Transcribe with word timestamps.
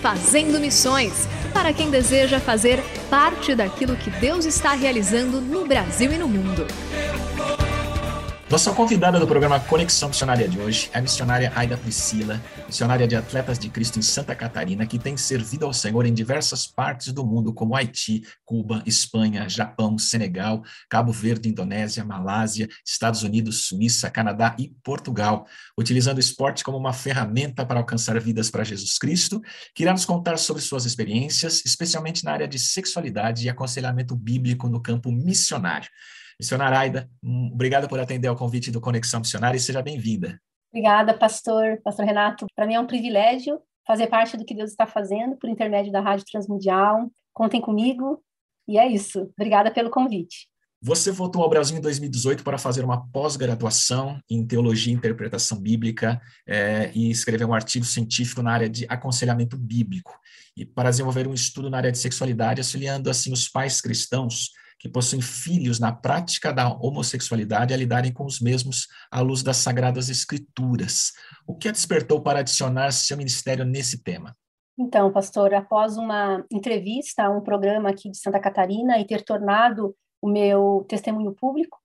Fazendo 0.00 0.58
Missões 0.58 1.28
para 1.52 1.72
quem 1.72 1.90
deseja 1.90 2.40
fazer 2.40 2.82
parte 3.10 3.54
daquilo 3.54 3.96
que 3.96 4.10
Deus 4.10 4.46
está 4.46 4.72
realizando 4.72 5.40
no 5.40 5.66
Brasil 5.66 6.12
e 6.12 6.18
no 6.18 6.28
mundo. 6.28 6.66
Nossa 8.50 8.74
convidada 8.74 9.20
do 9.20 9.28
programa 9.28 9.60
Conexão 9.60 10.08
Missionária 10.08 10.48
de 10.48 10.58
hoje 10.58 10.90
é 10.92 10.98
a 10.98 11.00
missionária 11.00 11.52
Aida 11.54 11.76
Priscila, 11.76 12.42
missionária 12.66 13.06
de 13.06 13.14
Atletas 13.14 13.60
de 13.60 13.70
Cristo 13.70 14.00
em 14.00 14.02
Santa 14.02 14.34
Catarina, 14.34 14.84
que 14.88 14.98
tem 14.98 15.16
servido 15.16 15.66
ao 15.66 15.72
Senhor 15.72 16.04
em 16.04 16.12
diversas 16.12 16.66
partes 16.66 17.12
do 17.12 17.24
mundo, 17.24 17.54
como 17.54 17.76
Haiti, 17.76 18.22
Cuba, 18.44 18.82
Espanha, 18.84 19.48
Japão, 19.48 19.96
Senegal, 19.96 20.64
Cabo 20.88 21.12
Verde, 21.12 21.48
Indonésia, 21.48 22.04
Malásia, 22.04 22.68
Estados 22.84 23.22
Unidos, 23.22 23.68
Suíça, 23.68 24.10
Canadá 24.10 24.56
e 24.58 24.74
Portugal, 24.82 25.46
utilizando 25.78 26.16
o 26.16 26.20
esporte 26.20 26.64
como 26.64 26.76
uma 26.76 26.92
ferramenta 26.92 27.64
para 27.64 27.78
alcançar 27.78 28.18
vidas 28.18 28.50
para 28.50 28.64
Jesus 28.64 28.98
Cristo, 28.98 29.40
que 29.76 29.84
irá 29.84 29.92
nos 29.92 30.04
contar 30.04 30.36
sobre 30.38 30.60
suas 30.60 30.84
experiências, 30.84 31.62
especialmente 31.64 32.24
na 32.24 32.32
área 32.32 32.48
de 32.48 32.58
sexualidade 32.58 33.46
e 33.46 33.48
aconselhamento 33.48 34.16
bíblico 34.16 34.68
no 34.68 34.82
campo 34.82 35.12
missionário. 35.12 35.88
Missionária 36.40 36.78
Aida, 36.78 37.10
obrigado 37.22 37.86
por 37.86 38.00
atender 38.00 38.26
ao 38.26 38.34
convite 38.34 38.70
do 38.70 38.80
Conexão 38.80 39.20
Missionária 39.20 39.58
e 39.58 39.60
seja 39.60 39.82
bem-vinda. 39.82 40.40
Obrigada, 40.72 41.12
pastor, 41.12 41.78
pastor 41.84 42.06
Renato. 42.06 42.46
Para 42.56 42.66
mim 42.66 42.74
é 42.74 42.80
um 42.80 42.86
privilégio 42.86 43.60
fazer 43.86 44.06
parte 44.06 44.38
do 44.38 44.44
que 44.46 44.54
Deus 44.54 44.70
está 44.70 44.86
fazendo 44.86 45.36
por 45.36 45.50
intermédio 45.50 45.92
da 45.92 46.00
Rádio 46.00 46.24
Transmundial. 46.24 47.10
Contem 47.34 47.60
comigo 47.60 48.22
e 48.66 48.78
é 48.78 48.88
isso. 48.88 49.30
Obrigada 49.38 49.70
pelo 49.70 49.90
convite. 49.90 50.48
Você 50.82 51.12
voltou 51.12 51.42
ao 51.42 51.50
Brasil 51.50 51.76
em 51.76 51.80
2018 51.82 52.42
para 52.42 52.56
fazer 52.56 52.86
uma 52.86 53.06
pós-graduação 53.08 54.18
em 54.30 54.46
Teologia 54.46 54.94
e 54.94 54.96
Interpretação 54.96 55.60
Bíblica 55.60 56.18
é, 56.48 56.90
e 56.94 57.10
escrever 57.10 57.44
um 57.44 57.52
artigo 57.52 57.84
científico 57.84 58.40
na 58.40 58.52
área 58.52 58.68
de 58.70 58.86
aconselhamento 58.88 59.58
bíblico 59.58 60.18
e 60.56 60.64
para 60.64 60.88
desenvolver 60.88 61.28
um 61.28 61.34
estudo 61.34 61.68
na 61.68 61.76
área 61.76 61.92
de 61.92 61.98
sexualidade, 61.98 62.62
auxiliando 62.62 63.10
assim 63.10 63.30
os 63.30 63.46
pais 63.46 63.78
cristãos 63.82 64.52
que 64.80 64.88
possuem 64.88 65.20
filhos 65.20 65.78
na 65.78 65.92
prática 65.92 66.52
da 66.52 66.72
homossexualidade 66.72 67.74
a 67.74 67.76
lidarem 67.76 68.10
com 68.10 68.24
os 68.24 68.40
mesmos 68.40 68.88
à 69.10 69.20
luz 69.20 69.42
das 69.42 69.58
sagradas 69.58 70.08
escrituras. 70.08 71.12
O 71.46 71.54
que 71.54 71.68
a 71.68 71.72
despertou 71.72 72.22
para 72.22 72.40
adicionar 72.40 72.90
seu 72.90 73.16
ministério 73.18 73.62
nesse 73.66 74.02
tema? 74.02 74.34
Então, 74.78 75.12
pastor, 75.12 75.52
após 75.52 75.98
uma 75.98 76.42
entrevista 76.50 77.24
a 77.24 77.30
um 77.30 77.42
programa 77.42 77.90
aqui 77.90 78.10
de 78.10 78.16
Santa 78.16 78.40
Catarina 78.40 78.98
e 78.98 79.06
ter 79.06 79.22
tornado 79.22 79.94
o 80.22 80.28
meu 80.28 80.86
testemunho 80.88 81.34
público, 81.34 81.78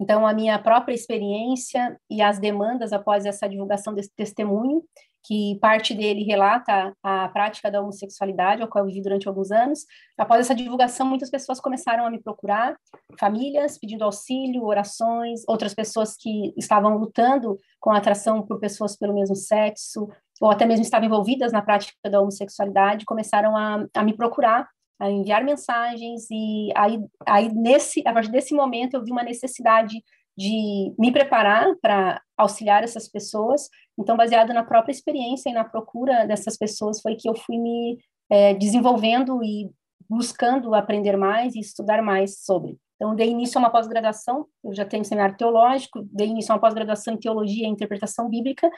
então 0.00 0.24
a 0.24 0.32
minha 0.32 0.56
própria 0.56 0.94
experiência 0.94 1.98
e 2.08 2.22
as 2.22 2.38
demandas 2.38 2.92
após 2.92 3.26
essa 3.26 3.48
divulgação 3.48 3.92
desse 3.92 4.14
testemunho 4.14 4.84
que 5.26 5.58
parte 5.60 5.92
dele 5.92 6.22
relata 6.22 6.94
a 7.02 7.28
prática 7.28 7.70
da 7.70 7.80
homossexualidade, 7.80 8.62
ao 8.62 8.68
qual 8.68 8.84
eu 8.84 8.88
vivi 8.88 9.02
durante 9.02 9.26
alguns 9.26 9.50
anos. 9.50 9.80
Após 10.16 10.40
essa 10.40 10.54
divulgação, 10.54 11.06
muitas 11.06 11.28
pessoas 11.28 11.60
começaram 11.60 12.06
a 12.06 12.10
me 12.10 12.22
procurar, 12.22 12.76
famílias 13.18 13.76
pedindo 13.76 14.04
auxílio, 14.04 14.64
orações, 14.64 15.42
outras 15.48 15.74
pessoas 15.74 16.16
que 16.16 16.54
estavam 16.56 16.96
lutando 16.96 17.58
com 17.80 17.90
a 17.90 17.98
atração 17.98 18.40
por 18.46 18.60
pessoas 18.60 18.96
pelo 18.96 19.14
mesmo 19.14 19.34
sexo, 19.34 20.08
ou 20.40 20.50
até 20.50 20.64
mesmo 20.64 20.84
estavam 20.84 21.06
envolvidas 21.06 21.50
na 21.50 21.62
prática 21.62 22.08
da 22.08 22.20
homossexualidade, 22.20 23.04
começaram 23.04 23.56
a, 23.56 23.84
a 23.94 24.04
me 24.04 24.16
procurar 24.16 24.68
a 24.98 25.10
enviar 25.10 25.44
mensagens 25.44 26.26
e 26.30 26.70
aí, 26.74 26.98
aí 27.26 27.52
nesse 27.52 28.02
a 28.06 28.12
partir 28.12 28.30
desse 28.30 28.54
momento 28.54 28.94
eu 28.94 29.04
vi 29.04 29.12
uma 29.12 29.22
necessidade 29.22 30.02
de 30.36 30.94
me 30.98 31.10
preparar 31.10 31.74
para 31.80 32.20
auxiliar 32.36 32.84
essas 32.84 33.08
pessoas. 33.08 33.68
Então, 33.98 34.16
baseado 34.16 34.52
na 34.52 34.62
própria 34.62 34.92
experiência 34.92 35.48
e 35.48 35.52
na 35.52 35.64
procura 35.64 36.26
dessas 36.26 36.56
pessoas, 36.56 37.00
foi 37.00 37.16
que 37.16 37.28
eu 37.28 37.34
fui 37.34 37.58
me 37.58 37.98
é, 38.30 38.54
desenvolvendo 38.54 39.42
e 39.42 39.70
buscando 40.08 40.74
aprender 40.74 41.16
mais 41.16 41.54
e 41.54 41.60
estudar 41.60 42.02
mais 42.02 42.44
sobre. 42.44 42.76
Então, 42.96 43.14
dei 43.14 43.30
início 43.30 43.58
a 43.58 43.60
uma 43.60 43.70
pós-graduação, 43.70 44.46
eu 44.64 44.74
já 44.74 44.84
tenho 44.84 45.04
seminário 45.04 45.36
teológico, 45.36 46.02
dei 46.12 46.28
início 46.28 46.52
a 46.52 46.54
uma 46.54 46.60
pós-graduação 46.60 47.14
em 47.14 47.18
teologia 47.18 47.66
e 47.66 47.70
interpretação 47.70 48.28
bíblica, 48.28 48.70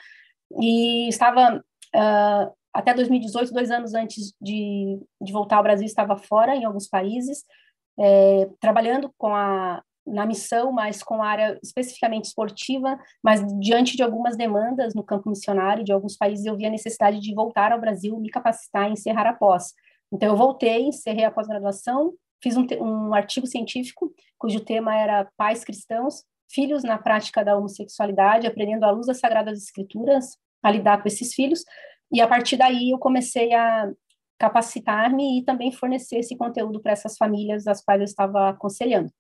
e 0.61 1.09
estava, 1.09 1.59
uh, 1.59 2.53
até 2.73 2.95
2018, 2.95 3.53
dois 3.53 3.71
anos 3.71 3.95
antes 3.95 4.33
de, 4.41 4.99
de 5.21 5.33
voltar 5.33 5.59
ao 5.59 5.63
Brasil, 5.63 5.87
estava 5.87 6.17
fora, 6.17 6.57
em 6.57 6.65
alguns 6.65 6.89
países, 6.89 7.45
é, 8.01 8.49
trabalhando 8.61 9.13
com 9.19 9.35
a 9.35 9.83
na 10.09 10.27
missão, 10.27 10.73
mas 10.73 11.03
com 11.03 11.23
área 11.23 11.59
especificamente 11.63 12.27
esportiva, 12.27 12.99
mas 13.23 13.43
diante 13.61 13.97
de 13.97 14.03
algumas 14.03 14.37
demandas 14.37 14.95
no 14.95 15.03
campo 15.03 15.29
missionário 15.29 15.85
de 15.85 15.93
alguns 15.93 16.17
países, 16.17 16.45
eu 16.45 16.57
vi 16.57 16.67
a 16.67 16.71
necessidade 16.71 17.21
de 17.21 17.35
voltar 17.35 17.73
ao 17.73 17.81
Brasil, 17.81 18.19
me 18.19 18.31
capacitar 18.31 18.89
e 18.89 18.93
encerrar 18.93 19.29
a 19.29 19.35
pós. 19.35 19.73
Então, 20.13 20.31
eu 20.31 20.37
voltei, 20.37 20.83
encerrei 20.83 21.25
a 21.25 21.31
pós-graduação, 21.31 22.15
fiz 22.43 22.57
um, 22.57 22.67
um 22.81 23.15
artigo 23.15 23.47
científico, 23.47 24.13
cujo 24.39 24.61
tema 24.61 24.95
era 24.97 25.29
Pais 25.37 25.65
Cristãos, 25.65 26.25
Filhos 26.51 26.83
na 26.83 26.99
Prática 26.99 27.45
da 27.45 27.57
Homossexualidade, 27.57 28.47
aprendendo 28.47 28.85
à 28.85 28.91
luz 28.91 29.07
das 29.07 29.19
Sagradas 29.19 29.63
Escrituras 29.63 30.39
a 30.63 30.71
lidar 30.71 31.03
com 31.03 31.09
esses 31.09 31.35
filhos, 31.35 31.63
e 32.13 32.21
a 32.21 32.27
partir 32.27 32.57
daí 32.57 32.91
eu 32.91 32.99
comecei 32.99 33.53
a 33.53 33.91
capacitar-me 34.39 35.41
e 35.41 35.45
também 35.45 35.73
fornecer 35.73 36.19
esse 36.19 36.37
conteúdo 36.37 36.81
para 36.81 36.93
essas 36.93 37.17
famílias 37.17 37.67
as 37.67 37.83
quais 37.83 38.01
eu 38.01 38.05
estava 38.05 38.51
aconselhando. 38.51 39.11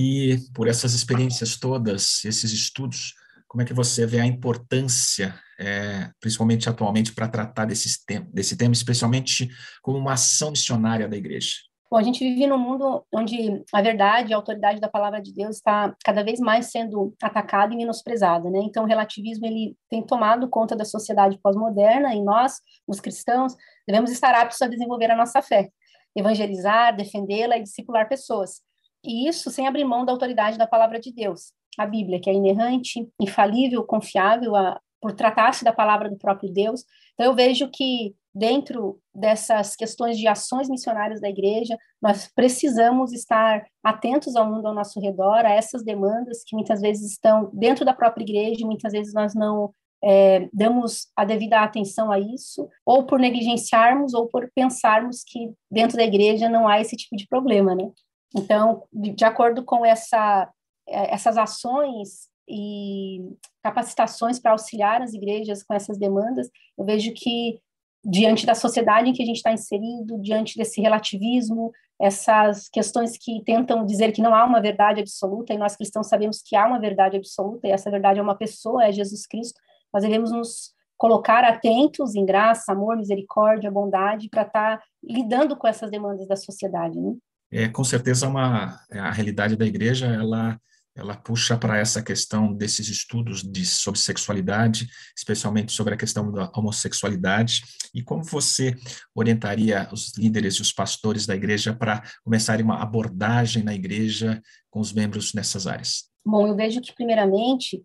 E 0.00 0.38
por 0.54 0.68
essas 0.68 0.94
experiências 0.94 1.58
todas, 1.58 2.24
esses 2.24 2.52
estudos, 2.52 3.14
como 3.48 3.62
é 3.62 3.64
que 3.64 3.74
você 3.74 4.06
vê 4.06 4.20
a 4.20 4.26
importância, 4.26 5.34
é, 5.58 6.08
principalmente 6.20 6.68
atualmente, 6.68 7.12
para 7.12 7.26
tratar 7.26 7.64
desse 7.64 8.06
tema, 8.06 8.24
desse 8.32 8.56
tema, 8.56 8.72
especialmente 8.72 9.50
como 9.82 9.98
uma 9.98 10.12
ação 10.12 10.52
missionária 10.52 11.08
da 11.08 11.16
igreja? 11.16 11.56
Bom, 11.90 11.96
a 11.96 12.02
gente 12.04 12.20
vive 12.20 12.46
num 12.46 12.58
mundo 12.58 13.04
onde 13.12 13.64
a 13.72 13.82
verdade, 13.82 14.32
a 14.32 14.36
autoridade 14.36 14.78
da 14.78 14.88
palavra 14.88 15.20
de 15.20 15.34
Deus 15.34 15.56
está 15.56 15.92
cada 16.04 16.22
vez 16.22 16.38
mais 16.38 16.66
sendo 16.66 17.12
atacada 17.20 17.74
e 17.74 17.76
menosprezada, 17.76 18.48
né? 18.48 18.60
Então, 18.62 18.84
o 18.84 18.86
relativismo 18.86 19.46
ele 19.46 19.74
tem 19.90 20.00
tomado 20.00 20.48
conta 20.48 20.76
da 20.76 20.84
sociedade 20.84 21.40
pós-moderna 21.42 22.14
e 22.14 22.22
nós, 22.22 22.60
os 22.86 23.00
cristãos, 23.00 23.56
devemos 23.84 24.12
estar 24.12 24.32
aptos 24.32 24.62
a 24.62 24.68
desenvolver 24.68 25.10
a 25.10 25.16
nossa 25.16 25.42
fé, 25.42 25.70
evangelizar, 26.14 26.94
defendê-la 26.94 27.58
e 27.58 27.64
discipular 27.64 28.08
pessoas. 28.08 28.62
E 29.04 29.28
isso 29.28 29.50
sem 29.50 29.66
abrir 29.66 29.84
mão 29.84 30.04
da 30.04 30.12
autoridade 30.12 30.58
da 30.58 30.66
palavra 30.66 30.98
de 30.98 31.12
Deus. 31.12 31.52
A 31.78 31.86
Bíblia, 31.86 32.20
que 32.20 32.28
é 32.28 32.34
inerrante, 32.34 33.08
infalível, 33.20 33.84
confiável, 33.84 34.56
a, 34.56 34.80
por 35.00 35.12
tratar-se 35.12 35.64
da 35.64 35.72
palavra 35.72 36.10
do 36.10 36.16
próprio 36.16 36.52
Deus. 36.52 36.84
Então, 37.14 37.26
eu 37.26 37.34
vejo 37.34 37.70
que 37.70 38.14
dentro 38.34 39.00
dessas 39.14 39.74
questões 39.74 40.16
de 40.16 40.28
ações 40.28 40.68
missionárias 40.68 41.20
da 41.20 41.28
igreja, 41.28 41.76
nós 42.00 42.30
precisamos 42.32 43.12
estar 43.12 43.66
atentos 43.82 44.36
ao 44.36 44.48
mundo 44.48 44.66
ao 44.66 44.74
nosso 44.74 45.00
redor, 45.00 45.44
a 45.44 45.50
essas 45.50 45.82
demandas 45.82 46.44
que 46.46 46.54
muitas 46.54 46.80
vezes 46.80 47.12
estão 47.12 47.50
dentro 47.52 47.84
da 47.84 47.92
própria 47.92 48.22
igreja, 48.22 48.64
muitas 48.64 48.92
vezes 48.92 49.12
nós 49.12 49.34
não 49.34 49.72
é, 50.02 50.48
damos 50.52 51.08
a 51.16 51.24
devida 51.24 51.60
atenção 51.60 52.12
a 52.12 52.18
isso, 52.20 52.68
ou 52.86 53.04
por 53.04 53.18
negligenciarmos, 53.18 54.14
ou 54.14 54.28
por 54.28 54.48
pensarmos 54.54 55.24
que 55.26 55.52
dentro 55.70 55.96
da 55.96 56.04
igreja 56.04 56.48
não 56.48 56.68
há 56.68 56.80
esse 56.80 56.96
tipo 56.96 57.16
de 57.16 57.26
problema, 57.26 57.74
né? 57.74 57.90
Então, 58.36 58.84
de, 58.92 59.24
acordo 59.24 59.64
com 59.64 59.84
essa, 59.84 60.50
é, 60.86 61.14
essas 61.14 61.36
ações 61.36 62.28
e 62.48 63.20
capacitações 63.62 64.38
para 64.38 64.52
auxiliar 64.52 65.02
as 65.02 65.12
igrejas 65.12 65.62
com 65.62 65.74
essas 65.74 65.98
demandas, 65.98 66.48
eu 66.76 66.84
vejo 66.84 67.12
que 67.14 67.60
diante 68.04 68.46
da 68.46 68.54
sociedade 68.54 69.10
em 69.10 69.12
que 69.12 69.22
a 69.22 69.26
gente 69.26 69.36
está 69.36 69.52
inserido, 69.52 70.18
diante 70.20 70.56
desse 70.56 70.80
relativismo, 70.80 71.72
essas 72.00 72.68
questões 72.68 73.18
que 73.18 73.42
tentam 73.44 73.84
dizer 73.84 74.12
que 74.12 74.22
não 74.22 74.34
há 74.34 74.44
uma 74.44 74.60
verdade 74.60 75.00
absoluta, 75.00 75.52
e 75.52 75.58
nós 75.58 75.76
cristãos 75.76 76.08
sabemos 76.08 76.40
que 76.40 76.54
há 76.54 76.66
uma 76.66 76.78
verdade 76.78 77.16
absoluta, 77.16 77.66
e 77.66 77.70
essa 77.70 77.90
verdade 77.90 78.20
é 78.20 78.22
uma 78.22 78.36
pessoa, 78.36 78.84
é 78.84 78.92
Jesus 78.92 79.26
Cristo, 79.26 79.60
nós 79.92 80.02
devemos 80.02 80.30
nos 80.30 80.72
colocar 80.96 81.44
atentos 81.44 82.14
em 82.14 82.24
graça, 82.24 82.72
amor, 82.72 82.96
misericórdia, 82.96 83.70
bondade, 83.70 84.28
para 84.28 84.42
estar 84.42 84.78
tá 84.78 84.84
lidando 85.02 85.56
com 85.56 85.66
essas 85.66 85.90
demandas 85.90 86.26
da 86.26 86.36
sociedade. 86.36 86.98
Né? 86.98 87.14
É, 87.50 87.68
com 87.68 87.82
certeza, 87.84 88.28
uma, 88.28 88.80
a 88.90 89.10
realidade 89.10 89.56
da 89.56 89.66
igreja, 89.66 90.06
ela 90.06 90.60
ela 90.98 91.16
puxa 91.16 91.56
para 91.56 91.78
essa 91.78 92.02
questão 92.02 92.52
desses 92.52 92.88
estudos 92.88 93.42
de, 93.42 93.64
sobre 93.64 94.00
sexualidade, 94.00 94.88
especialmente 95.16 95.70
sobre 95.72 95.94
a 95.94 95.96
questão 95.96 96.32
da 96.32 96.50
homossexualidade, 96.56 97.62
e 97.94 98.02
como 98.02 98.24
você 98.24 98.74
orientaria 99.14 99.88
os 99.92 100.12
líderes 100.18 100.56
e 100.56 100.62
os 100.62 100.72
pastores 100.72 101.24
da 101.24 101.36
igreja 101.36 101.72
para 101.72 102.02
começarem 102.24 102.64
uma 102.64 102.82
abordagem 102.82 103.62
na 103.62 103.74
igreja 103.74 104.42
com 104.70 104.80
os 104.80 104.92
membros 104.92 105.32
nessas 105.32 105.68
áreas? 105.68 106.10
Bom, 106.26 106.48
eu 106.48 106.56
vejo 106.56 106.80
que, 106.80 106.92
primeiramente, 106.92 107.80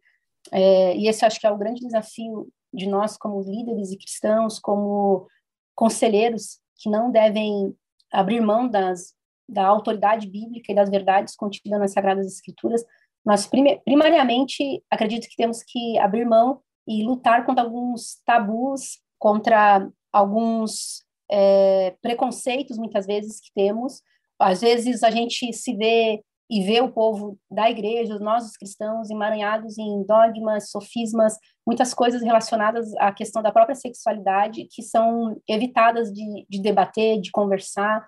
é, 0.51 0.97
e 0.97 1.07
esse 1.07 1.23
acho 1.23 1.39
que 1.39 1.45
é 1.45 1.51
o 1.51 1.57
grande 1.57 1.81
desafio 1.81 2.51
de 2.73 2.87
nós 2.87 3.15
como 3.15 3.43
líderes 3.43 3.91
e 3.91 3.97
cristãos, 3.97 4.57
como 4.57 5.27
conselheiros, 5.75 6.59
que 6.77 6.89
não 6.89 7.11
devem 7.11 7.75
abrir 8.11 8.41
mão 8.41 8.67
das, 8.67 9.13
da 9.47 9.65
autoridade 9.65 10.27
bíblica 10.27 10.71
e 10.71 10.75
das 10.75 10.89
verdades 10.89 11.35
contidas 11.35 11.79
nas 11.79 11.91
Sagradas 11.91 12.27
Escrituras, 12.27 12.83
nós 13.25 13.49
primariamente 13.85 14.83
acredito 14.89 15.27
que 15.29 15.35
temos 15.35 15.63
que 15.63 15.97
abrir 15.99 16.25
mão 16.25 16.59
e 16.87 17.03
lutar 17.03 17.45
contra 17.45 17.63
alguns 17.63 18.21
tabus, 18.25 18.99
contra 19.17 19.87
alguns 20.11 21.03
é, 21.31 21.95
preconceitos 22.01 22.77
muitas 22.77 23.05
vezes 23.05 23.39
que 23.39 23.51
temos. 23.55 24.01
Às 24.37 24.61
vezes 24.61 25.03
a 25.03 25.09
gente 25.09 25.53
se 25.53 25.73
vê 25.75 26.21
e 26.49 26.61
vê 26.61 26.81
o 26.81 26.91
povo 26.91 27.39
da 27.49 27.69
igreja, 27.69 28.19
nós 28.19 28.45
os 28.45 28.57
cristãos, 28.57 29.09
emaranhados 29.09 29.77
em 29.77 30.03
dogmas, 30.05 30.69
sofismas, 30.69 31.37
muitas 31.65 31.93
coisas 31.93 32.21
relacionadas 32.21 32.93
à 32.97 33.11
questão 33.11 33.41
da 33.41 33.51
própria 33.51 33.75
sexualidade 33.75 34.67
que 34.69 34.83
são 34.83 35.35
evitadas 35.47 36.11
de, 36.11 36.45
de 36.49 36.61
debater, 36.61 37.19
de 37.21 37.31
conversar. 37.31 38.05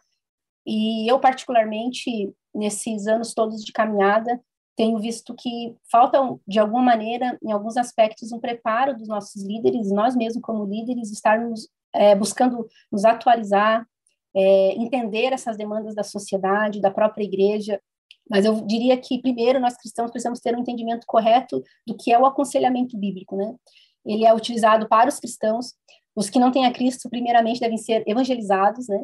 E 0.65 1.09
eu, 1.09 1.19
particularmente, 1.19 2.33
nesses 2.53 3.07
anos 3.07 3.33
todos 3.33 3.63
de 3.63 3.71
caminhada, 3.71 4.39
tenho 4.75 4.99
visto 4.99 5.33
que 5.35 5.75
falta, 5.89 6.19
de 6.47 6.59
alguma 6.59 6.81
maneira, 6.81 7.37
em 7.41 7.51
alguns 7.51 7.77
aspectos, 7.77 8.31
um 8.31 8.39
preparo 8.39 8.95
dos 8.95 9.07
nossos 9.07 9.41
líderes, 9.43 9.91
nós 9.91 10.15
mesmos 10.15 10.41
como 10.41 10.65
líderes, 10.65 11.11
estarmos 11.11 11.69
é, 11.93 12.13
buscando 12.13 12.67
nos 12.91 13.05
atualizar, 13.05 13.87
é, 14.35 14.73
entender 14.73 15.31
essas 15.31 15.55
demandas 15.55 15.95
da 15.95 16.03
sociedade, 16.03 16.81
da 16.81 16.91
própria 16.91 17.23
igreja, 17.23 17.79
mas 18.29 18.43
eu 18.43 18.61
diria 18.61 18.97
que, 18.97 19.21
primeiro, 19.21 19.59
nós 19.59 19.77
cristãos 19.77 20.09
precisamos 20.09 20.39
ter 20.39 20.55
um 20.55 20.59
entendimento 20.59 21.05
correto 21.05 21.63
do 21.85 21.95
que 21.95 22.11
é 22.11 22.19
o 22.19 22.25
aconselhamento 22.25 22.97
bíblico, 22.97 23.35
né? 23.35 23.53
Ele 24.05 24.25
é 24.25 24.33
utilizado 24.33 24.87
para 24.87 25.09
os 25.09 25.19
cristãos, 25.19 25.73
os 26.15 26.29
que 26.29 26.39
não 26.39 26.51
têm 26.51 26.65
a 26.65 26.73
Cristo, 26.73 27.09
primeiramente, 27.09 27.59
devem 27.59 27.77
ser 27.77 28.03
evangelizados, 28.07 28.87
né? 28.87 29.03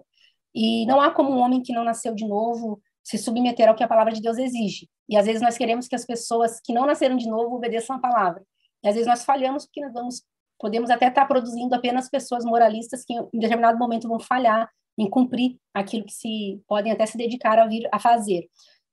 E 0.54 0.86
não 0.86 1.00
há 1.02 1.12
como 1.12 1.32
um 1.32 1.40
homem 1.40 1.62
que 1.62 1.74
não 1.74 1.84
nasceu 1.84 2.14
de 2.14 2.28
novo 2.28 2.82
se 3.04 3.18
submeter 3.18 3.68
ao 3.68 3.76
que 3.76 3.84
a 3.84 3.88
palavra 3.88 4.14
de 4.14 4.22
Deus 4.22 4.38
exige. 4.38 4.88
E 5.10 5.18
às 5.18 5.26
vezes 5.26 5.42
nós 5.42 5.58
queremos 5.58 5.88
que 5.88 5.96
as 5.96 6.06
pessoas 6.06 6.60
que 6.64 6.74
não 6.74 6.86
nasceram 6.86 7.18
de 7.18 7.28
novo 7.28 7.56
obedeçam 7.56 7.96
a 7.96 8.00
palavra. 8.00 8.44
E 8.84 8.88
às 8.88 8.96
vezes 8.96 9.08
nós 9.08 9.26
falhamos 9.26 9.66
porque 9.66 9.82
nós 9.82 9.94
vamos, 9.94 10.24
podemos 10.60 10.90
até 10.90 11.08
estar 11.08 11.26
produzindo 11.26 11.74
apenas 11.76 12.10
pessoas 12.10 12.46
moralistas 12.46 13.04
que 13.04 13.14
em 13.14 13.40
determinado 13.40 13.78
momento 13.78 14.08
vão 14.08 14.20
falhar 14.20 14.70
em 14.98 15.10
cumprir 15.10 15.58
aquilo 15.74 16.06
que 16.06 16.14
se 16.14 16.62
podem 16.68 16.92
até 16.92 17.06
se 17.06 17.18
dedicar 17.18 17.58
a 17.60 17.66
vir 17.66 17.88
a 17.92 18.00
fazer. 18.00 18.48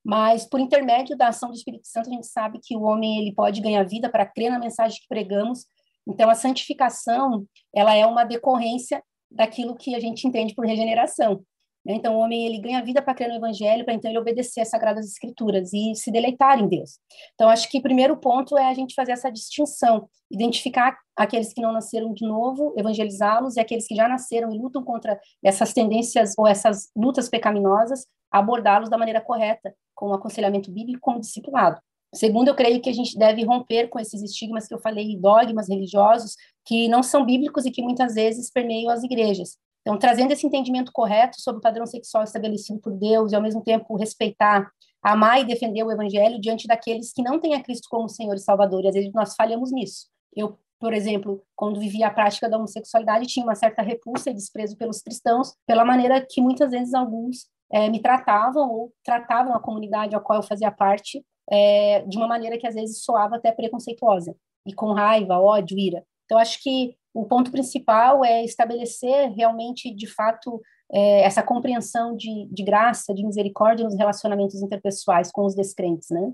Mas 0.04 0.48
por 0.48 0.60
intermédio 0.60 1.16
da 1.16 1.28
ação 1.28 1.50
do 1.50 1.54
Espírito 1.54 1.86
Santo 1.86 2.08
a 2.08 2.12
gente 2.12 2.26
sabe 2.26 2.60
que 2.62 2.76
o 2.76 2.82
homem 2.82 3.20
ele 3.20 3.34
pode 3.34 3.60
ganhar 3.60 3.82
vida 3.84 4.08
para 4.08 4.24
crer 4.24 4.50
na 4.50 4.58
mensagem 4.58 4.98
que 5.00 5.08
pregamos. 5.08 5.66
Então 6.06 6.30
a 6.30 6.34
santificação 6.34 7.46
ela 7.74 7.94
é 7.94 8.06
uma 8.06 8.24
decorrência 8.24 9.02
daquilo 9.30 9.76
que 9.76 9.94
a 9.94 10.00
gente 10.00 10.26
entende 10.26 10.54
por 10.54 10.66
regeneração. 10.66 11.42
Né? 11.84 11.94
Então, 11.94 12.16
o 12.16 12.18
homem 12.18 12.46
ele 12.46 12.60
ganha 12.60 12.84
vida 12.84 13.00
para 13.00 13.14
crer 13.14 13.28
no 13.28 13.36
Evangelho, 13.36 13.84
para 13.84 13.94
então 13.94 14.10
ele 14.10 14.18
obedecer 14.18 14.60
às 14.60 14.68
Sagradas 14.68 15.06
Escrituras 15.06 15.72
e 15.72 15.94
se 15.94 16.10
deleitar 16.10 16.58
em 16.58 16.68
Deus. 16.68 16.98
Então, 17.34 17.48
acho 17.48 17.68
que 17.70 17.78
o 17.78 17.82
primeiro 17.82 18.16
ponto 18.16 18.56
é 18.58 18.68
a 18.68 18.74
gente 18.74 18.94
fazer 18.94 19.12
essa 19.12 19.30
distinção, 19.30 20.08
identificar 20.30 20.96
aqueles 21.16 21.52
que 21.52 21.62
não 21.62 21.72
nasceram 21.72 22.12
de 22.12 22.26
novo, 22.26 22.74
evangelizá-los, 22.76 23.56
e 23.56 23.60
aqueles 23.60 23.86
que 23.86 23.94
já 23.94 24.08
nasceram 24.08 24.52
e 24.52 24.58
lutam 24.58 24.84
contra 24.84 25.18
essas 25.42 25.72
tendências 25.72 26.34
ou 26.36 26.46
essas 26.46 26.90
lutas 26.94 27.28
pecaminosas, 27.28 28.06
abordá-los 28.30 28.90
da 28.90 28.98
maneira 28.98 29.20
correta, 29.20 29.74
com 29.94 30.08
o 30.08 30.14
aconselhamento 30.14 30.70
bíblico, 30.70 31.00
com 31.00 31.12
o 31.12 31.20
discipulado. 31.20 31.80
Segundo, 32.14 32.48
eu 32.48 32.54
creio 32.54 32.80
que 32.80 32.88
a 32.88 32.92
gente 32.92 33.18
deve 33.18 33.44
romper 33.44 33.88
com 33.88 33.98
esses 33.98 34.22
estigmas 34.22 34.66
que 34.66 34.74
eu 34.74 34.78
falei, 34.78 35.16
dogmas 35.18 35.68
religiosos, 35.68 36.36
que 36.64 36.88
não 36.88 37.02
são 37.02 37.24
bíblicos 37.24 37.66
e 37.66 37.70
que 37.70 37.82
muitas 37.82 38.14
vezes 38.14 38.50
permeiam 38.50 38.90
as 38.90 39.02
igrejas. 39.02 39.58
Então, 39.82 39.98
trazendo 39.98 40.32
esse 40.32 40.46
entendimento 40.46 40.90
correto 40.92 41.40
sobre 41.40 41.58
o 41.58 41.62
padrão 41.62 41.86
sexual 41.86 42.24
estabelecido 42.24 42.80
por 42.80 42.92
Deus 42.92 43.32
e, 43.32 43.36
ao 43.36 43.42
mesmo 43.42 43.62
tempo, 43.62 43.96
respeitar, 43.96 44.70
amar 45.02 45.40
e 45.40 45.44
defender 45.44 45.82
o 45.82 45.90
evangelho 45.90 46.40
diante 46.40 46.66
daqueles 46.66 47.12
que 47.12 47.22
não 47.22 47.38
têm 47.38 47.54
a 47.54 47.62
Cristo 47.62 47.88
como 47.90 48.08
Senhor 48.08 48.34
e 48.34 48.40
Salvador. 48.40 48.84
E, 48.84 48.88
às 48.88 48.94
vezes, 48.94 49.12
nós 49.12 49.34
falhamos 49.34 49.70
nisso. 49.70 50.06
Eu, 50.34 50.58
por 50.78 50.92
exemplo, 50.92 51.42
quando 51.54 51.80
vivia 51.80 52.08
a 52.08 52.10
prática 52.10 52.48
da 52.48 52.56
homossexualidade, 52.56 53.26
tinha 53.26 53.44
uma 53.44 53.54
certa 53.54 53.82
repulsa 53.82 54.30
e 54.30 54.34
desprezo 54.34 54.76
pelos 54.76 55.00
cristãos, 55.00 55.54
pela 55.66 55.84
maneira 55.84 56.20
que, 56.20 56.40
muitas 56.40 56.70
vezes, 56.70 56.94
alguns 56.94 57.46
é, 57.70 57.88
me 57.88 58.00
tratavam 58.00 58.70
ou 58.70 58.92
tratavam 59.04 59.54
a 59.54 59.60
comunidade 59.60 60.14
a 60.14 60.20
qual 60.20 60.38
eu 60.38 60.42
fazia 60.42 60.70
parte 60.70 61.24
é, 61.50 62.02
de 62.02 62.16
uma 62.16 62.28
maneira 62.28 62.58
que, 62.58 62.66
às 62.66 62.74
vezes, 62.74 63.02
soava 63.02 63.36
até 63.36 63.52
preconceituosa 63.52 64.34
e 64.66 64.72
com 64.72 64.92
raiva, 64.92 65.38
ódio, 65.38 65.78
ira. 65.78 66.04
Então, 66.24 66.38
acho 66.38 66.62
que 66.62 66.94
o 67.14 67.24
ponto 67.24 67.50
principal 67.50 68.24
é 68.24 68.44
estabelecer 68.44 69.32
realmente, 69.32 69.92
de 69.94 70.06
fato, 70.06 70.60
é, 70.92 71.22
essa 71.22 71.42
compreensão 71.42 72.14
de, 72.14 72.46
de 72.50 72.62
graça, 72.62 73.14
de 73.14 73.24
misericórdia 73.24 73.84
nos 73.84 73.96
relacionamentos 73.96 74.62
interpessoais 74.62 75.30
com 75.30 75.44
os 75.44 75.54
descrentes, 75.54 76.08
né? 76.10 76.32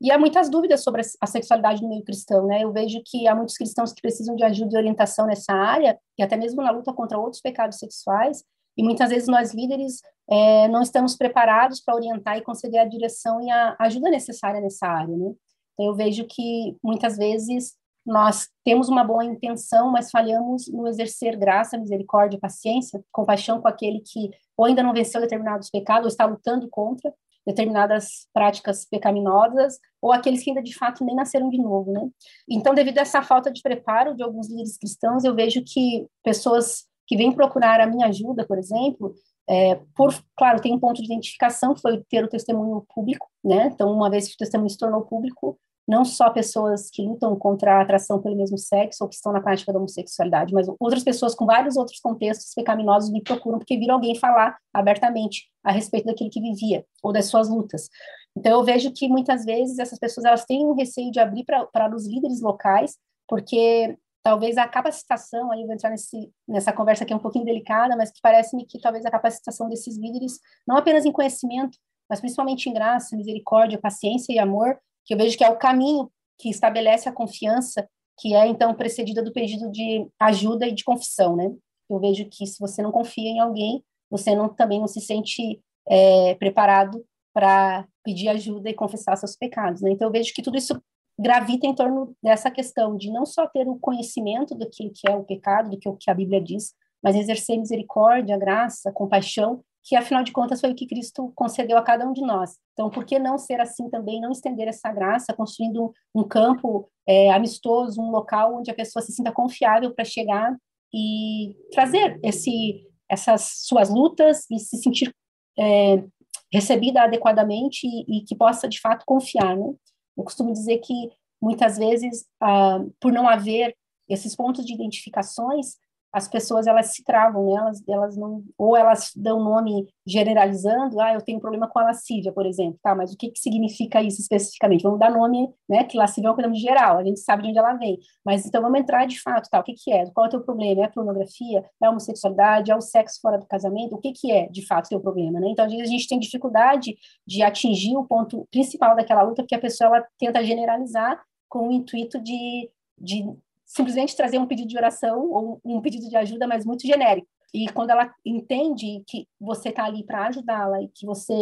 E 0.00 0.10
há 0.10 0.18
muitas 0.18 0.50
dúvidas 0.50 0.82
sobre 0.82 1.02
a 1.20 1.26
sexualidade 1.26 1.82
no 1.82 1.88
meio 1.88 2.04
cristão, 2.04 2.46
né? 2.46 2.64
Eu 2.64 2.72
vejo 2.72 3.00
que 3.06 3.26
há 3.28 3.34
muitos 3.34 3.56
cristãos 3.56 3.92
que 3.92 4.02
precisam 4.02 4.34
de 4.34 4.44
ajuda 4.44 4.74
e 4.74 4.78
orientação 4.78 5.26
nessa 5.26 5.52
área, 5.52 5.98
e 6.18 6.22
até 6.22 6.36
mesmo 6.36 6.62
na 6.62 6.70
luta 6.70 6.92
contra 6.92 7.18
outros 7.18 7.40
pecados 7.40 7.78
sexuais, 7.78 8.44
e 8.76 8.82
muitas 8.82 9.10
vezes 9.10 9.28
nós 9.28 9.54
líderes 9.54 10.00
é, 10.28 10.68
não 10.68 10.82
estamos 10.82 11.16
preparados 11.16 11.80
para 11.80 11.94
orientar 11.94 12.38
e 12.38 12.42
conceder 12.42 12.80
a 12.80 12.88
direção 12.88 13.40
e 13.40 13.50
a 13.50 13.76
ajuda 13.80 14.10
necessária 14.10 14.60
nessa 14.60 14.86
área, 14.86 15.16
né? 15.16 15.32
Então, 15.74 15.86
eu 15.86 15.94
vejo 15.94 16.24
que 16.24 16.76
muitas 16.82 17.16
vezes 17.16 17.74
nós 18.06 18.48
temos 18.64 18.88
uma 18.88 19.02
boa 19.02 19.24
intenção, 19.24 19.90
mas 19.90 20.10
falhamos 20.10 20.68
no 20.68 20.86
exercer 20.86 21.36
graça, 21.36 21.78
misericórdia, 21.78 22.38
paciência, 22.38 23.02
compaixão 23.10 23.60
com 23.60 23.68
aquele 23.68 24.00
que 24.00 24.30
ou 24.56 24.66
ainda 24.66 24.82
não 24.82 24.92
venceu 24.92 25.20
determinados 25.20 25.70
pecados, 25.70 26.04
ou 26.04 26.08
está 26.08 26.24
lutando 26.24 26.68
contra 26.68 27.12
determinadas 27.46 28.26
práticas 28.32 28.86
pecaminosas, 28.86 29.78
ou 30.00 30.12
aqueles 30.12 30.42
que 30.42 30.50
ainda 30.50 30.62
de 30.62 30.74
fato 30.74 31.04
nem 31.04 31.14
nasceram 31.14 31.50
de 31.50 31.58
novo, 31.58 31.92
né? 31.92 32.08
Então, 32.48 32.74
devido 32.74 32.98
a 32.98 33.02
essa 33.02 33.22
falta 33.22 33.50
de 33.50 33.60
preparo 33.60 34.14
de 34.14 34.22
alguns 34.22 34.48
líderes 34.48 34.78
cristãos, 34.78 35.24
eu 35.24 35.34
vejo 35.34 35.62
que 35.62 36.06
pessoas 36.22 36.86
que 37.06 37.16
vêm 37.16 37.32
procurar 37.32 37.80
a 37.80 37.86
minha 37.86 38.06
ajuda, 38.06 38.46
por 38.46 38.58
exemplo, 38.58 39.14
é, 39.48 39.78
por, 39.94 40.14
claro, 40.36 40.60
tem 40.60 40.74
um 40.74 40.80
ponto 40.80 41.00
de 41.00 41.04
identificação, 41.04 41.74
que 41.74 41.80
foi 41.80 42.02
ter 42.08 42.24
o 42.24 42.28
testemunho 42.28 42.84
público, 42.94 43.26
né? 43.44 43.70
Então, 43.72 43.92
uma 43.92 44.10
vez 44.10 44.28
que 44.28 44.34
o 44.34 44.38
testemunho 44.38 44.70
se 44.70 44.78
tornou 44.78 45.02
público, 45.02 45.58
não 45.86 46.04
só 46.04 46.30
pessoas 46.30 46.88
que 46.90 47.02
lutam 47.02 47.36
contra 47.36 47.76
a 47.76 47.82
atração 47.82 48.20
pelo 48.20 48.36
mesmo 48.36 48.56
sexo 48.56 49.04
ou 49.04 49.08
que 49.08 49.16
estão 49.16 49.32
na 49.32 49.40
prática 49.40 49.70
da 49.70 49.78
homossexualidade, 49.78 50.54
mas 50.54 50.66
outras 50.80 51.04
pessoas 51.04 51.34
com 51.34 51.44
vários 51.44 51.76
outros 51.76 52.00
contextos 52.00 52.54
pecaminosos 52.54 53.10
me 53.10 53.22
procuram 53.22 53.58
porque 53.58 53.76
viram 53.76 53.96
alguém 53.96 54.14
falar 54.14 54.56
abertamente 54.72 55.50
a 55.62 55.70
respeito 55.70 56.06
daquilo 56.06 56.30
que 56.30 56.40
vivia 56.40 56.84
ou 57.02 57.12
das 57.12 57.26
suas 57.26 57.50
lutas. 57.50 57.90
Então 58.36 58.52
eu 58.52 58.64
vejo 58.64 58.90
que 58.92 59.08
muitas 59.08 59.44
vezes 59.44 59.78
essas 59.78 59.98
pessoas 59.98 60.24
elas 60.24 60.44
têm 60.46 60.64
um 60.64 60.74
receio 60.74 61.10
de 61.10 61.20
abrir 61.20 61.44
para 61.44 61.94
os 61.94 62.06
líderes 62.06 62.40
locais, 62.40 62.96
porque 63.28 63.96
talvez 64.24 64.56
a 64.56 64.66
capacitação, 64.66 65.52
aí 65.52 65.64
vou 65.64 65.74
entrar 65.74 65.90
nesse, 65.90 66.32
nessa 66.48 66.72
conversa 66.72 67.04
que 67.04 67.12
é 67.12 67.16
um 67.16 67.20
pouquinho 67.20 67.44
delicada, 67.44 67.94
mas 67.94 68.10
que 68.10 68.20
parece-me 68.22 68.64
que 68.64 68.80
talvez 68.80 69.04
a 69.04 69.10
capacitação 69.10 69.68
desses 69.68 69.98
líderes, 69.98 70.40
não 70.66 70.78
apenas 70.78 71.04
em 71.04 71.12
conhecimento, 71.12 71.78
mas 72.08 72.20
principalmente 72.20 72.68
em 72.68 72.72
graça, 72.72 73.14
misericórdia, 73.14 73.78
paciência 73.78 74.32
e 74.32 74.38
amor, 74.38 74.78
que 75.04 75.12
eu 75.12 75.18
vejo 75.18 75.36
que 75.36 75.44
é 75.44 75.50
o 75.50 75.58
caminho 75.58 76.10
que 76.38 76.48
estabelece 76.48 77.06
a 77.06 77.12
confiança, 77.12 77.86
que 78.18 78.34
é 78.34 78.46
então 78.46 78.72
precedida 78.74 79.22
do 79.22 79.32
pedido 79.32 79.70
de 79.70 80.08
ajuda 80.18 80.66
e 80.66 80.72
de 80.72 80.84
confissão, 80.84 81.36
né? 81.36 81.52
Eu 81.90 82.00
vejo 82.00 82.26
que 82.30 82.46
se 82.46 82.58
você 82.58 82.80
não 82.80 82.90
confia 82.90 83.28
em 83.28 83.40
alguém, 83.40 83.84
você 84.10 84.34
não, 84.34 84.48
também 84.48 84.80
não 84.80 84.88
se 84.88 85.02
sente 85.02 85.60
é, 85.86 86.34
preparado 86.36 87.04
para 87.34 87.86
pedir 88.02 88.28
ajuda 88.28 88.70
e 88.70 88.74
confessar 88.74 89.16
seus 89.16 89.36
pecados, 89.36 89.82
né? 89.82 89.90
Então 89.90 90.08
eu 90.08 90.12
vejo 90.12 90.32
que 90.32 90.42
tudo 90.42 90.56
isso 90.56 90.80
gravita 91.18 91.66
em 91.66 91.74
torno 91.74 92.14
dessa 92.22 92.50
questão 92.50 92.96
de 92.96 93.10
não 93.10 93.24
só 93.24 93.46
ter 93.46 93.68
o 93.68 93.78
conhecimento 93.78 94.54
do 94.54 94.68
que 94.68 94.90
é 95.08 95.14
o 95.14 95.24
pecado, 95.24 95.70
do 95.70 95.78
que, 95.78 95.88
o 95.88 95.96
que 95.96 96.10
a 96.10 96.14
Bíblia 96.14 96.40
diz, 96.40 96.74
mas 97.02 97.16
exercer 97.16 97.58
misericórdia, 97.58 98.38
graça, 98.38 98.90
compaixão, 98.92 99.62
que 99.84 99.94
afinal 99.94 100.24
de 100.24 100.32
contas 100.32 100.60
foi 100.60 100.70
o 100.70 100.74
que 100.74 100.86
Cristo 100.86 101.30
concedeu 101.34 101.76
a 101.76 101.82
cada 101.82 102.08
um 102.08 102.12
de 102.12 102.22
nós. 102.22 102.56
Então, 102.72 102.88
por 102.88 103.04
que 103.04 103.18
não 103.18 103.36
ser 103.36 103.60
assim 103.60 103.90
também, 103.90 104.20
não 104.20 104.32
estender 104.32 104.66
essa 104.66 104.90
graça, 104.90 105.34
construindo 105.34 105.92
um, 106.14 106.24
campo 106.26 106.88
é, 107.06 107.30
amistoso, 107.30 108.00
um 108.00 108.10
local 108.10 108.56
onde 108.56 108.70
a 108.70 108.74
pessoa 108.74 109.02
se 109.02 109.12
sinta 109.12 109.30
confiável 109.30 109.94
para 109.94 110.04
chegar 110.04 110.56
e 110.92 111.54
trazer 111.70 112.18
esse, 112.22 112.88
essas 113.10 113.60
suas 113.66 113.90
lutas 113.90 114.50
e 114.50 114.58
se 114.58 114.78
sentir 114.78 115.14
é, 115.58 116.02
recebida 116.50 117.02
adequadamente 117.02 117.86
e, 117.86 118.18
e, 118.18 118.24
que 118.24 118.34
possa 118.34 118.66
de 118.66 118.80
fato 118.80 119.04
confiar, 119.04 119.54
né? 119.54 119.74
Eu 120.16 120.24
costumo 120.24 120.52
dizer 120.52 120.78
que 120.78 121.10
muitas 121.40 121.76
vezes, 121.78 122.26
ah, 122.40 122.78
por 123.00 123.12
não 123.12 123.28
haver 123.28 123.76
esses 124.08 124.34
pontos 124.34 124.64
de 124.64 124.74
identificações, 124.74 125.76
as 126.14 126.28
pessoas 126.28 126.68
elas 126.68 126.94
se 126.94 127.02
travam, 127.02 127.44
né? 127.44 127.54
elas, 127.56 127.82
elas 127.88 128.16
não, 128.16 128.44
ou 128.56 128.76
elas 128.76 129.10
dão 129.16 129.42
nome 129.42 129.88
generalizando, 130.06 131.00
ah, 131.00 131.12
eu 131.12 131.20
tenho 131.20 131.40
problema 131.40 131.66
com 131.66 131.80
a 131.80 131.86
lascívia, 131.86 132.32
por 132.32 132.46
exemplo, 132.46 132.78
tá, 132.80 132.94
mas 132.94 133.12
o 133.12 133.16
que, 133.16 133.30
que 133.30 133.40
significa 133.40 134.00
isso 134.00 134.20
especificamente? 134.20 134.84
Vamos 134.84 135.00
dar 135.00 135.10
nome, 135.10 135.52
né, 135.68 135.82
que 135.82 135.96
lascívia 135.96 136.28
é 136.28 136.30
uma 136.30 136.36
coisa 136.36 136.54
geral, 136.54 136.98
a 136.98 137.04
gente 137.04 137.18
sabe 137.18 137.42
de 137.42 137.48
onde 137.48 137.58
ela 137.58 137.74
vem, 137.74 137.98
mas 138.24 138.46
então 138.46 138.62
vamos 138.62 138.78
entrar 138.78 139.06
de 139.06 139.20
fato, 139.20 139.50
tá, 139.50 139.58
o 139.58 139.64
que 139.64 139.74
que 139.74 139.92
é, 139.92 140.08
qual 140.12 140.26
é 140.26 140.28
o 140.28 140.30
teu 140.30 140.40
problema, 140.40 140.82
é 140.82 140.84
a 140.84 140.88
pornografia, 140.88 141.64
é 141.82 141.86
a 141.86 141.90
homossexualidade, 141.90 142.70
é 142.70 142.76
o 142.76 142.80
sexo 142.80 143.18
fora 143.20 143.36
do 143.36 143.46
casamento, 143.46 143.96
o 143.96 143.98
que 143.98 144.12
que 144.12 144.30
é, 144.30 144.46
de 144.46 144.64
fato, 144.64 144.88
teu 144.88 145.00
problema, 145.00 145.40
né? 145.40 145.48
Então, 145.48 145.64
às 145.64 145.72
vezes 145.72 145.88
a 145.88 145.90
gente 145.90 146.06
tem 146.06 146.20
dificuldade 146.20 146.96
de 147.26 147.42
atingir 147.42 147.96
o 147.96 148.04
ponto 148.04 148.46
principal 148.52 148.94
daquela 148.94 149.22
luta, 149.22 149.42
porque 149.42 149.54
a 149.56 149.60
pessoa, 149.60 149.88
ela 149.88 150.06
tenta 150.16 150.44
generalizar 150.44 151.20
com 151.48 151.68
o 151.68 151.72
intuito 151.72 152.22
de 152.22 152.70
de 152.96 153.24
simplesmente 153.64 154.16
trazer 154.16 154.38
um 154.38 154.46
pedido 154.46 154.68
de 154.68 154.76
oração 154.76 155.30
ou 155.30 155.60
um 155.64 155.80
pedido 155.80 156.08
de 156.08 156.16
ajuda, 156.16 156.46
mas 156.46 156.64
muito 156.64 156.86
genérico. 156.86 157.28
E 157.52 157.68
quando 157.68 157.90
ela 157.90 158.12
entende 158.24 159.02
que 159.06 159.28
você 159.40 159.68
está 159.68 159.84
ali 159.84 160.04
para 160.04 160.26
ajudá-la 160.26 160.82
e 160.82 160.88
que 160.88 161.06
você, 161.06 161.32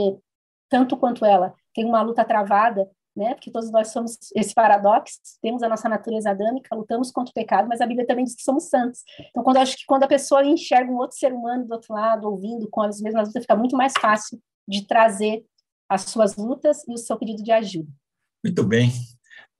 tanto 0.69 0.97
quanto 0.97 1.25
ela, 1.25 1.55
tem 1.75 1.87
uma 1.87 2.02
luta 2.02 2.25
travada, 2.25 2.88
né? 3.17 3.35
Porque 3.35 3.50
todos 3.50 3.71
nós 3.71 3.88
somos 3.88 4.19
esse 4.35 4.55
paradoxo, 4.55 5.19
temos 5.41 5.62
a 5.62 5.69
nossa 5.69 5.88
natureza 5.88 6.31
adâmica, 6.31 6.75
lutamos 6.75 7.11
contra 7.11 7.31
o 7.31 7.35
pecado, 7.35 7.69
mas 7.69 7.81
a 7.81 7.87
Bíblia 7.87 8.07
também 8.07 8.25
diz 8.25 8.35
que 8.35 8.43
somos 8.43 8.69
santos. 8.69 9.02
Então, 9.31 9.43
quando 9.43 9.59
acho 9.59 9.76
que 9.76 9.87
quando 9.87 10.02
a 10.02 10.09
pessoa 10.09 10.45
enxerga 10.45 10.91
um 10.91 10.97
outro 10.97 11.17
ser 11.17 11.33
humano 11.33 11.67
do 11.67 11.73
outro 11.73 11.95
lado, 11.95 12.29
ouvindo 12.29 12.69
com 12.71 12.83
as 12.83 13.00
mesmas 13.00 13.29
lutas, 13.29 13.45
fica 13.45 13.57
muito 13.57 13.76
mais 13.76 13.93
fácil 13.99 14.38
de 14.69 14.87
trazer 14.87 15.45
as 15.88 16.02
suas 16.02 16.37
lutas 16.37 16.87
e 16.88 16.93
o 16.93 16.99
seu 16.99 17.19
pedido 17.19 17.43
de 17.43 17.52
ajuda. 17.52 17.88
Muito 18.45 18.64
bem. 18.64 18.91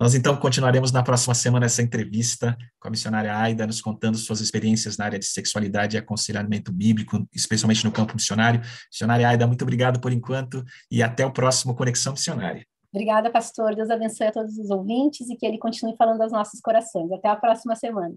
Nós 0.03 0.17
então 0.17 0.37
continuaremos 0.37 0.91
na 0.91 1.01
próxima 1.01 1.33
semana 1.33 1.67
essa 1.67 1.81
entrevista 1.81 2.59
com 2.81 2.89
a 2.89 2.91
missionária 2.91 3.39
Aida, 3.39 3.65
nos 3.65 3.81
contando 3.81 4.19
suas 4.19 4.41
experiências 4.41 4.97
na 4.97 5.05
área 5.05 5.17
de 5.17 5.25
sexualidade 5.25 5.95
e 5.95 5.99
aconselhamento 5.99 6.73
bíblico, 6.73 7.25
especialmente 7.33 7.85
no 7.85 7.93
campo 7.93 8.13
missionário. 8.13 8.61
Missionária 8.91 9.29
Aida, 9.29 9.47
muito 9.47 9.63
obrigado 9.63 10.01
por 10.01 10.13
enquanto 10.13 10.65
e 10.91 11.05
até 11.05 11.25
o 11.25 11.31
próximo 11.31 11.77
Conexão 11.77 12.15
Missionária. 12.15 12.67
Obrigada, 12.93 13.31
pastor. 13.31 13.77
Deus 13.77 13.91
abençoe 13.91 14.27
a 14.27 14.33
todos 14.33 14.59
os 14.59 14.71
ouvintes 14.71 15.31
e 15.31 15.37
que 15.37 15.47
ele 15.47 15.57
continue 15.57 15.95
falando 15.97 16.21
aos 16.21 16.33
nossos 16.33 16.61
corações. 16.61 17.13
Até 17.13 17.29
a 17.29 17.37
próxima 17.37 17.77
semana. 17.77 18.17